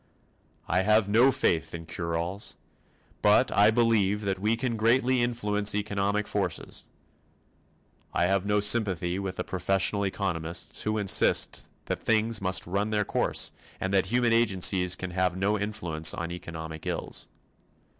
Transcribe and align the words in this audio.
I 0.67 0.81
have 0.81 1.07
no 1.07 1.31
faith 1.31 1.75
in 1.75 1.85
"cure 1.85 2.17
alls" 2.17 2.55
but 3.21 3.51
I 3.55 3.69
believe 3.69 4.21
that 4.21 4.39
we 4.39 4.57
can 4.57 4.75
greatly 4.75 5.21
influence 5.21 5.75
economic 5.75 6.27
forces. 6.27 6.85
I 8.11 8.23
have 8.25 8.43
no 8.43 8.61
sympathy 8.61 9.19
with 9.19 9.35
the 9.35 9.43
professional 9.43 10.03
economists 10.03 10.81
who 10.81 10.97
insist 10.97 11.67
that 11.85 11.99
things 11.99 12.41
must 12.41 12.65
run 12.65 12.89
their 12.89 13.05
course 13.05 13.51
and 13.79 13.93
that 13.93 14.07
human 14.07 14.33
agencies 14.33 14.95
can 14.95 15.11
have 15.11 15.37
no 15.37 15.59
influence 15.59 16.15
on 16.15 16.31
economic 16.31 16.87
ills. 16.87 17.27